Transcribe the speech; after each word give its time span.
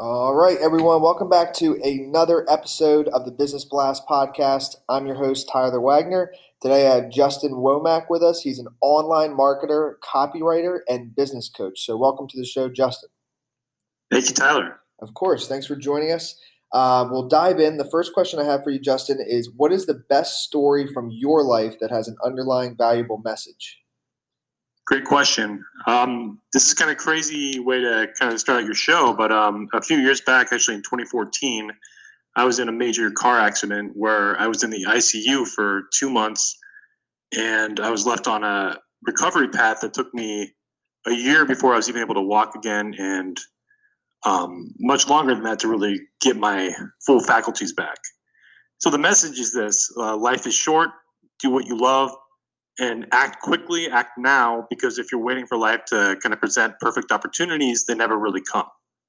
All 0.00 0.32
right, 0.32 0.56
everyone, 0.58 1.02
welcome 1.02 1.28
back 1.28 1.52
to 1.54 1.74
another 1.82 2.48
episode 2.48 3.08
of 3.08 3.24
the 3.24 3.32
Business 3.32 3.64
Blast 3.64 4.06
podcast. 4.06 4.76
I'm 4.88 5.08
your 5.08 5.16
host, 5.16 5.48
Tyler 5.52 5.80
Wagner. 5.80 6.32
Today 6.62 6.86
I 6.86 6.94
have 6.94 7.10
Justin 7.10 7.54
Womack 7.54 8.04
with 8.08 8.22
us. 8.22 8.40
He's 8.40 8.60
an 8.60 8.68
online 8.80 9.36
marketer, 9.36 9.94
copywriter, 9.98 10.82
and 10.88 11.16
business 11.16 11.48
coach. 11.48 11.84
So, 11.84 11.96
welcome 11.96 12.28
to 12.28 12.38
the 12.38 12.44
show, 12.44 12.68
Justin. 12.68 13.08
Thank 14.08 14.28
you, 14.28 14.36
Tyler. 14.36 14.78
Of 15.00 15.14
course. 15.14 15.48
Thanks 15.48 15.66
for 15.66 15.74
joining 15.74 16.12
us. 16.12 16.40
Uh, 16.72 17.08
we'll 17.10 17.26
dive 17.26 17.58
in. 17.58 17.76
The 17.76 17.90
first 17.90 18.14
question 18.14 18.38
I 18.38 18.44
have 18.44 18.62
for 18.62 18.70
you, 18.70 18.78
Justin, 18.78 19.18
is 19.20 19.50
what 19.56 19.72
is 19.72 19.86
the 19.86 20.00
best 20.08 20.44
story 20.44 20.86
from 20.86 21.10
your 21.10 21.42
life 21.42 21.80
that 21.80 21.90
has 21.90 22.06
an 22.06 22.14
underlying 22.24 22.76
valuable 22.76 23.20
message? 23.24 23.80
Great 24.88 25.04
question. 25.04 25.62
Um, 25.86 26.40
this 26.54 26.66
is 26.66 26.72
kind 26.72 26.90
of 26.90 26.96
crazy 26.96 27.60
way 27.60 27.78
to 27.78 28.06
kind 28.18 28.32
of 28.32 28.40
start 28.40 28.60
out 28.60 28.64
your 28.64 28.74
show, 28.74 29.12
but 29.12 29.30
um, 29.30 29.68
a 29.74 29.82
few 29.82 29.98
years 29.98 30.22
back, 30.22 30.50
actually 30.50 30.76
in 30.76 30.80
2014, 30.80 31.70
I 32.36 32.44
was 32.46 32.58
in 32.58 32.70
a 32.70 32.72
major 32.72 33.10
car 33.10 33.38
accident 33.38 33.92
where 33.94 34.40
I 34.40 34.46
was 34.46 34.64
in 34.64 34.70
the 34.70 34.86
ICU 34.88 35.46
for 35.46 35.82
two 35.92 36.08
months, 36.08 36.56
and 37.36 37.80
I 37.80 37.90
was 37.90 38.06
left 38.06 38.26
on 38.26 38.44
a 38.44 38.78
recovery 39.06 39.48
path 39.48 39.80
that 39.82 39.92
took 39.92 40.14
me 40.14 40.54
a 41.06 41.12
year 41.12 41.44
before 41.44 41.74
I 41.74 41.76
was 41.76 41.90
even 41.90 42.00
able 42.00 42.14
to 42.14 42.22
walk 42.22 42.54
again, 42.54 42.94
and 42.98 43.38
um, 44.24 44.70
much 44.80 45.06
longer 45.06 45.34
than 45.34 45.44
that 45.44 45.58
to 45.58 45.68
really 45.68 46.00
get 46.22 46.38
my 46.38 46.72
full 47.04 47.20
faculties 47.20 47.74
back. 47.74 47.98
So 48.78 48.88
the 48.88 48.96
message 48.96 49.38
is 49.38 49.52
this: 49.52 49.92
uh, 49.98 50.16
life 50.16 50.46
is 50.46 50.54
short. 50.54 50.88
Do 51.42 51.50
what 51.50 51.66
you 51.66 51.76
love 51.78 52.10
and 52.78 53.06
act 53.12 53.42
quickly, 53.42 53.88
act 53.88 54.12
now, 54.18 54.66
because 54.70 54.98
if 54.98 55.10
you're 55.10 55.20
waiting 55.20 55.46
for 55.46 55.58
life 55.58 55.84
to 55.86 56.16
kind 56.22 56.32
of 56.32 56.40
present 56.40 56.74
perfect 56.80 57.10
opportunities, 57.10 57.86
they 57.86 57.94
never 57.94 58.18
really 58.18 58.42
come. 58.42 58.66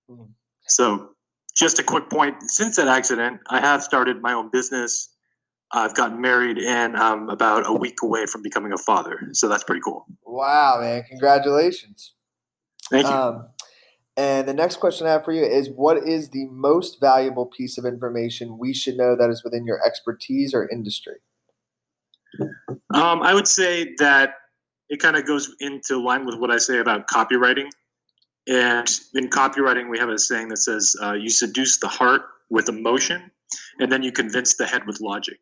Mm-hmm. 0.09 0.31
So, 0.67 1.09
just 1.56 1.80
a 1.80 1.84
quick 1.84 2.09
point 2.09 2.36
since 2.50 2.78
that 2.78 2.88
accident, 2.88 3.42
I 3.50 3.59
have 3.59 3.84
started 3.84 4.22
my 4.22 4.34
own 4.34 4.50
business. 4.50 5.09
I've 5.72 5.94
gotten 5.94 6.20
married 6.20 6.58
and 6.58 6.97
I'm 6.97 7.30
about 7.30 7.67
a 7.67 7.73
week 7.73 7.97
away 8.02 8.25
from 8.25 8.42
becoming 8.42 8.73
a 8.73 8.78
father. 8.78 9.20
So, 9.34 9.47
that's 9.47 9.64
pretty 9.64 9.81
cool. 9.84 10.06
Wow, 10.25 10.80
man. 10.81 11.03
Congratulations. 11.03 12.14
Thank 12.90 13.06
you. 13.06 13.14
Um, 13.14 13.50
and 14.17 14.47
the 14.47 14.53
next 14.53 14.78
question 14.78 15.08
I 15.08 15.12
have 15.12 15.23
for 15.23 15.31
you 15.31 15.44
is 15.44 15.70
what 15.70 15.97
is 16.06 16.31
the 16.31 16.45
most 16.47 17.00
valuable 17.00 17.45
piece 17.45 17.78
of 17.78 17.86
information 17.86 18.58
we 18.58 18.73
should 18.73 18.97
know 18.97 19.16
that 19.16 19.30
is 19.30 19.44
within 19.44 19.66
your 19.66 19.80
expertise 19.86 20.53
or 20.53 20.67
industry? 20.67 21.17
Um, 22.94 23.22
I 23.22 23.34
would 23.34 23.48
say 23.48 23.94
that 24.00 24.34
it 24.90 25.00
kind 25.00 25.16
of 25.16 25.26
goes 25.26 25.56
into 25.59 26.02
line 26.02 26.26
with 26.26 26.36
what 26.40 26.50
I 26.50 26.58
say 26.58 26.80
about 26.80 27.08
copywriting. 27.08 27.70
And 28.48 28.90
in 29.14 29.30
copywriting, 29.30 29.90
we 29.90 30.00
have 30.00 30.09
a 30.09 30.18
saying 30.18 30.50
that 30.50 30.58
says, 30.58 30.96
uh, 31.04 31.14
you 31.14 31.30
seduce 31.30 31.78
the 31.78 31.88
heart 31.88 32.23
with 32.50 32.68
emotion, 32.68 33.30
and 33.80 33.92
then 33.92 34.02
you 34.02 34.12
convince 34.12 34.56
the 34.56 34.66
head 34.66 34.88
with 34.88 35.00
logic. 35.02 35.38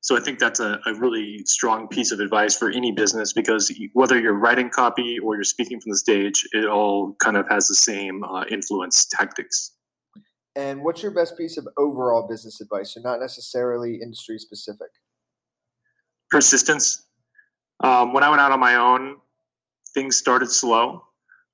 So 0.00 0.16
I 0.16 0.20
think 0.20 0.38
that's 0.38 0.60
a, 0.60 0.80
a 0.86 0.94
really 0.94 1.42
strong 1.44 1.88
piece 1.88 2.12
of 2.12 2.20
advice 2.20 2.56
for 2.56 2.70
any 2.70 2.92
business 2.92 3.32
because 3.32 3.74
whether 3.92 4.18
you're 4.18 4.38
writing 4.38 4.70
copy 4.70 5.18
or 5.18 5.34
you're 5.34 5.44
speaking 5.44 5.80
from 5.80 5.90
the 5.90 5.98
stage, 5.98 6.46
it 6.52 6.64
all 6.66 7.14
kind 7.20 7.36
of 7.36 7.46
has 7.50 7.66
the 7.66 7.74
same 7.74 8.22
uh, 8.24 8.44
influence 8.50 9.06
tactics. 9.06 9.72
And 10.54 10.82
what's 10.82 11.02
your 11.02 11.10
best 11.10 11.36
piece 11.36 11.58
of 11.58 11.66
overall 11.76 12.26
business 12.26 12.60
advice? 12.60 12.94
So 12.94 13.00
not 13.00 13.20
necessarily 13.20 13.96
industry 14.00 14.38
specific 14.38 14.88
persistence. 16.30 17.04
Um, 17.82 18.12
when 18.12 18.22
I 18.22 18.30
went 18.30 18.40
out 18.40 18.52
on 18.52 18.60
my 18.60 18.76
own, 18.76 19.16
things 19.94 20.16
started 20.16 20.50
slow, 20.50 21.02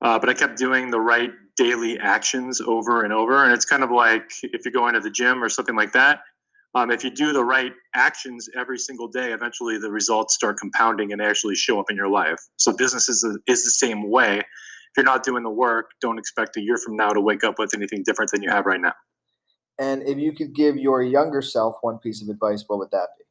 uh, 0.02 0.18
but 0.18 0.28
I 0.28 0.34
kept 0.34 0.56
doing 0.56 0.90
the 0.90 1.00
right 1.00 1.30
daily 1.56 1.98
actions 1.98 2.60
over 2.60 3.04
and 3.04 3.12
over. 3.12 3.44
And 3.44 3.52
it's 3.52 3.64
kind 3.64 3.82
of 3.82 3.90
like 3.90 4.30
if 4.42 4.64
you're 4.64 4.72
going 4.72 4.94
to 4.94 5.00
the 5.00 5.10
gym 5.10 5.42
or 5.42 5.48
something 5.48 5.76
like 5.76 5.92
that. 5.92 6.20
Um, 6.74 6.90
if 6.90 7.04
you 7.04 7.10
do 7.10 7.34
the 7.34 7.44
right 7.44 7.72
actions 7.94 8.48
every 8.56 8.78
single 8.78 9.06
day, 9.06 9.32
eventually 9.32 9.76
the 9.78 9.90
results 9.90 10.34
start 10.34 10.56
compounding 10.58 11.12
and 11.12 11.20
actually 11.20 11.54
show 11.54 11.78
up 11.78 11.90
in 11.90 11.96
your 11.96 12.08
life. 12.08 12.38
So 12.56 12.74
business 12.74 13.10
is, 13.10 13.22
is 13.46 13.64
the 13.64 13.70
same 13.70 14.10
way. 14.10 14.38
If 14.38 14.96
you're 14.96 15.04
not 15.04 15.22
doing 15.22 15.42
the 15.42 15.50
work, 15.50 15.90
don't 16.00 16.18
expect 16.18 16.56
a 16.56 16.62
year 16.62 16.78
from 16.78 16.96
now 16.96 17.10
to 17.10 17.20
wake 17.20 17.44
up 17.44 17.58
with 17.58 17.74
anything 17.74 18.02
different 18.04 18.30
than 18.30 18.42
you 18.42 18.48
have 18.48 18.64
right 18.64 18.80
now. 18.80 18.94
And 19.78 20.02
if 20.02 20.18
you 20.18 20.32
could 20.32 20.54
give 20.54 20.76
your 20.76 21.02
younger 21.02 21.42
self 21.42 21.76
one 21.82 21.98
piece 21.98 22.22
of 22.22 22.28
advice, 22.28 22.64
what 22.66 22.78
would 22.78 22.90
that 22.90 23.08
be? 23.18 23.24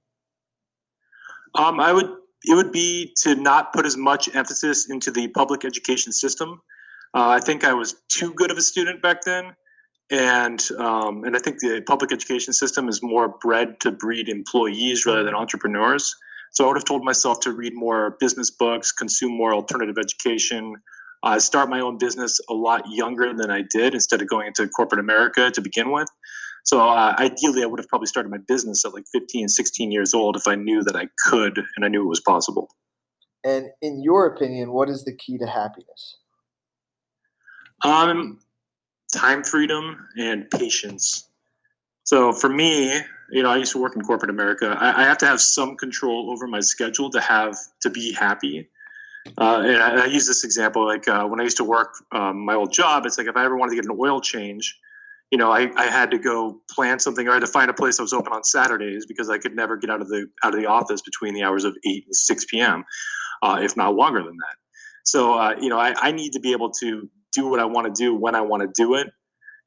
Um, 1.56 1.80
I 1.80 1.92
would 1.92 2.10
it 2.46 2.56
would 2.56 2.72
be 2.72 3.14
to 3.22 3.36
not 3.36 3.72
put 3.72 3.86
as 3.86 3.96
much 3.96 4.34
emphasis 4.36 4.90
into 4.90 5.12
the 5.12 5.28
public 5.28 5.64
education 5.64 6.12
system. 6.12 6.62
Uh, 7.14 7.28
I 7.28 7.40
think 7.40 7.64
I 7.64 7.74
was 7.74 8.02
too 8.08 8.34
good 8.34 8.50
of 8.50 8.58
a 8.58 8.62
student 8.62 9.02
back 9.02 9.22
then, 9.24 9.54
and 10.10 10.66
um, 10.80 11.24
and 11.24 11.36
I 11.36 11.40
think 11.40 11.60
the 11.60 11.82
public 11.86 12.12
education 12.12 12.54
system 12.54 12.88
is 12.88 13.04
more 13.04 13.36
bred 13.42 13.80
to 13.82 13.92
breed 13.92 14.30
employees 14.30 15.06
rather 15.06 15.24
than 15.24 15.36
entrepreneurs. 15.36 16.16
So 16.52 16.66
I 16.66 16.68
would 16.68 16.78
have 16.78 16.86
told 16.86 17.04
myself 17.04 17.40
to 17.42 17.54
read 17.54 17.74
more 17.76 18.18
business 18.20 18.52
books, 18.52 18.92
consume 18.92 19.38
more 19.38 19.54
alternative 19.54 19.98
education, 19.98 20.76
uh, 21.24 21.40
start 21.40 21.70
my 21.70 21.80
own 21.80 21.98
business 21.98 22.40
a 22.50 22.54
lot 22.54 22.84
younger 22.90 23.34
than 23.34 23.50
I 23.52 23.62
did 23.62 23.94
instead 23.94 24.22
of 24.22 24.28
going 24.28 24.48
into 24.48 24.68
corporate 24.68 25.00
America 25.00 25.52
to 25.52 25.62
begin 25.62 25.92
with. 25.92 26.10
So 26.64 26.80
uh, 26.80 27.16
ideally, 27.18 27.64
I 27.64 27.66
would 27.66 27.80
have 27.80 27.88
probably 27.88 28.08
started 28.08 28.30
my 28.30 28.38
business 28.38 28.86
at 28.86 28.94
like 28.94 29.06
15, 29.12 29.48
16 29.48 29.92
years 29.92 30.14
old 30.14 30.36
if 30.36 30.48
I 30.48 30.56
knew 30.56 30.84
that 30.84 30.96
I 30.96 31.08
could 31.28 31.58
and 31.76 31.86
I 31.86 31.88
knew 31.88 32.04
it 32.04 32.10
was 32.10 32.22
possible. 32.22 32.70
And 33.44 33.70
in 33.82 34.04
your 34.04 34.28
opinion, 34.28 34.72
what 34.72 34.90
is 34.90 35.04
the 35.04 35.16
key 35.16 35.38
to 35.40 35.48
happiness? 35.48 36.18
Um, 37.84 38.40
time 39.14 39.44
freedom 39.44 40.08
and 40.18 40.50
patience. 40.52 41.28
So 42.04 42.32
for 42.34 42.50
me, 42.50 43.02
you 43.32 43.42
know, 43.42 43.50
I 43.50 43.58
used 43.58 43.72
to 43.72 43.82
work 43.82 43.96
in 43.96 44.02
corporate 44.02 44.30
America. 44.30 44.78
I, 44.80 45.02
I 45.02 45.04
have 45.04 45.18
to 45.20 45.26
have 45.26 45.42
some 45.42 45.78
control 45.78 46.30
over 46.32 46.48
my 46.48 46.60
schedule 46.60 47.10
to 47.12 47.22
have 47.22 47.56
to 47.82 47.90
be 47.90 48.12
happy. 48.12 48.70
Uh, 49.38 49.64
and 49.66 49.78
I, 49.78 50.04
I, 50.04 50.06
use 50.08 50.26
this 50.26 50.44
example 50.44 50.86
like 50.86 51.08
uh, 51.08 51.26
when 51.26 51.40
I 51.40 51.44
used 51.44 51.58
to 51.58 51.64
work 51.64 51.94
um, 52.12 52.44
my 52.44 52.56
old 52.56 52.74
job. 52.74 53.06
It's 53.06 53.20
like 53.20 53.28
if 53.28 53.38
I 53.38 53.46
ever 53.46 53.56
wanted 53.56 53.72
to 53.72 53.76
get 53.76 53.86
an 53.86 53.96
oil 54.00 54.20
change, 54.20 54.78
you 55.32 55.38
know, 55.38 55.50
I, 55.50 55.72
I 55.78 55.86
had 55.86 56.12
to 56.12 56.20
go 56.20 56.60
plan 56.70 57.00
something 57.00 57.26
or 57.26 57.32
I 57.32 57.36
had 57.36 57.40
to 57.40 57.48
find 57.48 57.72
a 57.72 57.74
place 57.74 57.98
that 57.98 58.04
was 58.04 58.14
open 58.14 58.34
on 58.34 58.44
Saturdays 58.44 59.06
because 59.06 59.30
I 59.30 59.38
could 59.38 59.56
never 59.56 59.78
get 59.78 59.90
out 59.90 60.02
of 60.02 60.10
the 60.10 60.28
out 60.44 60.54
of 60.54 60.60
the 60.60 60.68
office 60.68 61.02
between 61.02 61.34
the 61.34 61.44
hours 61.44 61.64
of 61.64 61.76
eight 61.88 62.04
and 62.06 62.16
six 62.16 62.46
p.m., 62.46 62.84
uh, 63.42 63.60
if 63.62 63.78
not 63.78 63.96
longer 63.96 64.22
than 64.22 64.36
that. 64.36 64.56
So 65.06 65.34
uh, 65.34 65.56
you 65.60 65.70
know, 65.70 65.80
I, 65.80 65.96
I 66.02 66.12
need 66.12 66.34
to 66.34 66.40
be 66.40 66.52
able 66.52 66.70
to 66.82 67.10
do 67.34 67.48
what 67.48 67.62
I 67.62 67.66
want 67.66 67.88
to 67.88 68.04
do 68.04 68.14
when 68.14 68.36
I 68.36 68.42
want 68.42 68.62
to 68.62 68.70
do 68.76 68.94
it, 68.96 69.08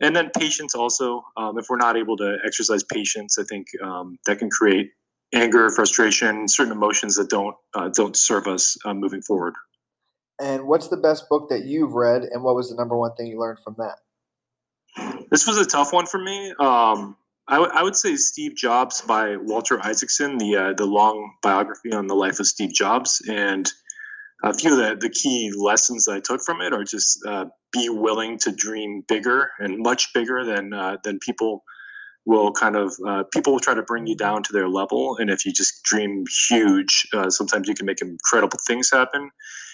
and 0.01 0.15
then 0.15 0.31
patience 0.39 0.75
also. 0.75 1.25
Um, 1.39 1.59
if 1.59 1.67
we're 1.71 1.79
not 1.79 1.97
able 1.97 2.19
to 2.19 2.37
exercise 2.45 2.85
patience, 2.85 3.39
I 3.39 3.45
think 3.45 3.67
um, 3.83 4.19
that 4.27 4.39
can 4.39 4.51
create 4.51 4.91
anger, 5.33 5.71
frustration, 5.71 6.47
certain 6.47 6.73
emotions 6.73 7.17
that 7.17 7.31
don't 7.31 7.57
uh, 7.75 7.89
don't 7.89 8.17
serve 8.17 8.47
us 8.47 8.77
uh, 8.85 8.93
moving 8.93 9.23
forward. 9.23 9.55
And 10.41 10.67
what's 10.67 10.89
the 10.89 10.97
best 10.99 11.29
book 11.31 11.49
that 11.49 11.65
you've 11.65 11.93
read, 11.93 12.25
and 12.25 12.43
what 12.43 12.55
was 12.55 12.69
the 12.69 12.77
number 12.77 12.99
one 12.99 13.15
thing 13.15 13.29
you 13.29 13.41
learned 13.41 13.61
from 13.65 13.77
that? 13.79 13.97
This 15.35 15.49
was 15.49 15.59
a 15.59 15.67
tough 15.67 15.93
one 15.93 16.07
for 16.07 16.19
me. 16.19 16.55
Um, 16.61 17.17
I, 17.49 17.57
w- 17.57 17.73
I 17.75 17.83
would 17.83 17.97
say 17.97 18.15
Steve 18.15 18.55
Jobs 18.55 19.01
by 19.01 19.37
Walter 19.37 19.85
Isaacson, 19.85 20.39
the 20.39 20.55
uh, 20.55 20.75
the 20.75 20.87
long 20.87 21.35
biography 21.43 21.93
on 21.93 22.07
the 22.07 22.15
life 22.15 22.39
of 22.39 22.47
Steve 22.47 22.73
Jobs, 22.73 23.21
and 23.29 23.69
a 24.45 24.55
few 24.55 24.71
of 24.71 24.79
the, 24.79 25.09
the 25.09 25.13
key 25.13 25.51
lessons 25.57 26.07
I 26.07 26.21
took 26.21 26.41
from 26.41 26.61
it 26.61 26.73
are 26.73 26.85
just 26.85 27.19
uh, 27.27 27.47
be 27.73 27.89
willing 27.89 28.39
to 28.45 28.53
dream 28.53 29.03
bigger 29.09 29.51
and 29.59 29.83
much 29.83 30.13
bigger 30.15 30.45
than 30.45 30.73
uh, 30.73 30.99
than 31.03 31.19
people 31.19 31.65
will 32.25 32.53
kind 32.53 32.77
of 32.77 32.95
uh, 33.05 33.25
people 33.33 33.55
will 33.55 33.61
try 33.61 33.75
to 33.75 33.83
bring 33.83 34.07
you 34.07 34.15
down 34.15 34.45
to 34.45 34.53
their 34.53 34.69
level, 34.69 35.17
and 35.19 35.31
if 35.31 35.45
you 35.45 35.53
just 35.53 35.83
dream 35.83 36.23
huge, 36.49 37.09
uh, 37.13 37.29
sometimes 37.29 37.67
you 37.67 37.75
can 37.75 37.87
make 37.87 38.01
incredible 38.01 38.61
things 38.69 38.89
happen. 38.89 39.29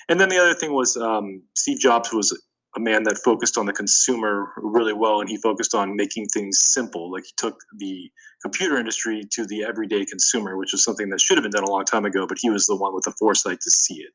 And 0.09 0.19
then 0.19 0.31
the 0.31 0.39
other 0.39 0.55
thing 0.55 0.73
was 0.73 0.97
um, 0.97 1.43
Steve 1.55 1.81
Jobs 1.81 2.15
was 2.15 2.33
a 2.77 2.81
man 2.81 3.03
that 3.03 3.19
focused 3.19 3.59
on 3.59 3.67
the 3.67 3.73
consumer 3.73 4.53
really 4.57 4.93
well 4.93 5.21
and 5.21 5.29
he 5.29 5.37
focused 5.39 5.75
on 5.75 5.97
making 5.97 6.27
things 6.27 6.61
simple 6.61 7.11
like 7.11 7.25
he 7.25 7.33
took 7.37 7.59
the 7.79 8.11
computer 8.43 8.79
industry 8.79 9.23
to 9.31 9.45
the 9.47 9.65
everyday 9.65 10.05
consumer 10.05 10.57
which 10.57 10.73
was 10.73 10.85
something 10.85 11.09
that 11.09 11.21
should 11.21 11.37
have 11.37 11.43
been 11.43 11.51
done 11.51 11.65
a 11.65 11.71
long 11.71 11.85
time 11.85 12.05
ago 12.05 12.27
but 12.27 12.39
he 12.41 12.51
was 12.51 12.67
the 12.67 12.77
one 12.77 12.95
with 12.95 13.05
the 13.05 13.15
foresight 13.19 13.61
to 13.61 13.71
see 13.71 13.95
it 13.95 14.13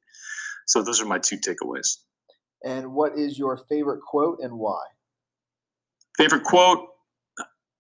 so 0.65 0.81
those 0.81 1.01
are 1.01 1.05
my 1.05 1.19
two 1.19 1.37
takeaways 1.37 1.97
and 2.63 2.91
what 2.91 3.17
is 3.17 3.37
your 3.37 3.57
favorite 3.69 4.01
quote 4.01 4.39
and 4.41 4.57
why 4.57 4.81
favorite 6.17 6.43
quote 6.43 6.87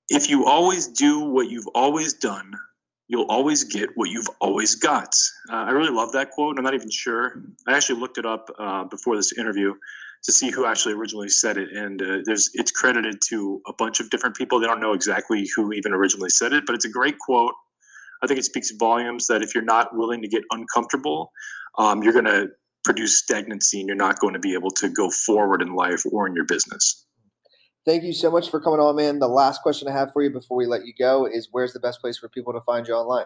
if 0.09 0.29
you 0.29 0.45
always 0.45 0.87
do 0.87 1.19
what 1.19 1.49
you've 1.49 1.67
always 1.73 2.13
done, 2.13 2.53
you'll 3.07 3.25
always 3.29 3.63
get 3.63 3.89
what 3.95 4.09
you've 4.09 4.29
always 4.39 4.75
got. 4.75 5.13
Uh, 5.51 5.57
I 5.57 5.71
really 5.71 5.91
love 5.91 6.11
that 6.13 6.31
quote. 6.31 6.57
I'm 6.57 6.63
not 6.63 6.73
even 6.73 6.89
sure. 6.89 7.41
I 7.67 7.75
actually 7.75 7.99
looked 7.99 8.17
it 8.17 8.25
up 8.25 8.49
uh, 8.59 8.83
before 8.85 9.15
this 9.15 9.37
interview 9.37 9.73
to 10.25 10.31
see 10.31 10.49
who 10.49 10.65
actually 10.65 10.93
originally 10.93 11.29
said 11.29 11.57
it, 11.57 11.69
and 11.71 12.01
uh, 12.01 12.17
there's 12.25 12.49
it's 12.53 12.71
credited 12.71 13.19
to 13.29 13.61
a 13.67 13.73
bunch 13.73 13.99
of 13.99 14.09
different 14.09 14.35
people. 14.35 14.59
They 14.59 14.67
don't 14.67 14.81
know 14.81 14.93
exactly 14.93 15.47
who 15.55 15.71
even 15.71 15.93
originally 15.93 16.29
said 16.29 16.51
it, 16.51 16.65
but 16.65 16.75
it's 16.75 16.85
a 16.85 16.89
great 16.89 17.15
quote. 17.19 17.53
I 18.23 18.27
think 18.27 18.39
it 18.39 18.45
speaks 18.45 18.71
volumes 18.71 19.27
that 19.27 19.41
if 19.43 19.53
you're 19.53 19.63
not 19.63 19.95
willing 19.95 20.21
to 20.21 20.27
get 20.27 20.43
uncomfortable, 20.51 21.31
um, 21.77 22.01
you're 22.01 22.13
going 22.13 22.25
to 22.25 22.47
produce 22.83 23.19
stagnancy 23.19 23.79
and 23.79 23.87
you're 23.87 23.97
not 23.97 24.19
going 24.19 24.33
to 24.33 24.39
be 24.39 24.53
able 24.53 24.71
to 24.71 24.89
go 24.89 25.09
forward 25.09 25.61
in 25.61 25.73
life 25.73 26.03
or 26.11 26.27
in 26.27 26.33
your 26.33 26.45
business. 26.45 27.05
Thank 27.85 28.03
you 28.03 28.13
so 28.13 28.31
much 28.31 28.49
for 28.49 28.59
coming 28.59 28.79
on, 28.79 28.95
man. 28.95 29.19
The 29.19 29.27
last 29.27 29.61
question 29.61 29.87
I 29.87 29.91
have 29.91 30.11
for 30.11 30.23
you 30.23 30.31
before 30.31 30.57
we 30.57 30.65
let 30.65 30.85
you 30.85 30.93
go 30.97 31.27
is 31.27 31.49
where's 31.51 31.73
the 31.73 31.79
best 31.79 32.01
place 32.01 32.17
for 32.17 32.29
people 32.29 32.53
to 32.53 32.61
find 32.61 32.87
you 32.87 32.95
online? 32.95 33.25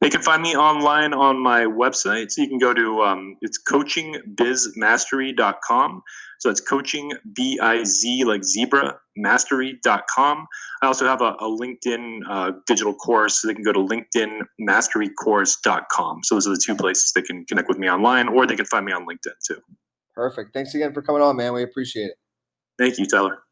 They 0.00 0.10
can 0.10 0.22
find 0.22 0.42
me 0.42 0.54
online 0.54 1.12
on 1.12 1.42
my 1.42 1.64
website. 1.64 2.30
So 2.30 2.42
you 2.42 2.48
can 2.48 2.58
go 2.58 2.72
to 2.72 3.02
um, 3.02 3.34
it's 3.40 3.58
coachingbizmastery.com. 3.68 6.02
So 6.38 6.50
it's 6.50 6.60
coaching 6.60 7.10
B 7.34 7.58
I 7.60 7.82
Z 7.82 8.22
like 8.24 8.44
zebra 8.44 8.96
mastery.com. 9.16 10.46
I 10.82 10.86
also 10.86 11.04
have 11.04 11.20
a, 11.20 11.34
a 11.40 11.50
LinkedIn 11.50 12.20
uh, 12.28 12.52
digital 12.66 12.94
course. 12.94 13.42
So 13.42 13.48
they 13.48 13.54
can 13.54 13.64
go 13.64 13.72
to 13.72 13.80
LinkedInmasterycourse.com. 13.80 16.20
So 16.22 16.36
those 16.36 16.46
are 16.46 16.50
the 16.50 16.62
two 16.64 16.76
places 16.76 17.10
they 17.12 17.22
can 17.22 17.44
connect 17.46 17.68
with 17.68 17.78
me 17.78 17.90
online, 17.90 18.28
or 18.28 18.46
they 18.46 18.54
can 18.54 18.66
find 18.66 18.86
me 18.86 18.92
on 18.92 19.04
LinkedIn 19.04 19.34
too. 19.44 19.58
Perfect. 20.14 20.54
Thanks 20.54 20.72
again 20.74 20.92
for 20.92 21.02
coming 21.02 21.22
on, 21.22 21.36
man. 21.36 21.54
We 21.54 21.64
appreciate 21.64 22.06
it. 22.06 22.14
Thank 22.78 22.98
you, 22.98 23.06
Tyler. 23.06 23.42